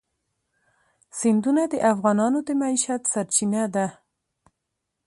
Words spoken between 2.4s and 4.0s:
د معیشت سرچینه ده.